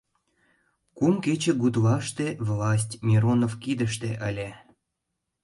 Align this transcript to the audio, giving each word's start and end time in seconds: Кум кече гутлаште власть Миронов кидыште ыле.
Кум 0.97 1.15
кече 1.23 1.51
гутлаште 1.61 2.27
власть 2.47 2.99
Миронов 3.07 3.53
кидыште 3.63 4.09
ыле. 4.29 4.49